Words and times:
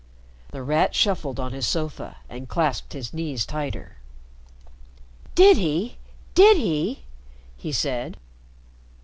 The 0.49 0.63
Rat 0.63 0.95
shuffled 0.95 1.39
on 1.39 1.53
his 1.53 1.67
sofa 1.67 2.17
and 2.27 2.49
clasped 2.49 2.93
his 2.93 3.13
knees 3.13 3.45
tighter. 3.45 3.97
"Did 5.35 5.57
he? 5.57 5.97
Did 6.33 6.57
he?" 6.57 7.03
he 7.55 7.71
said. 7.71 8.17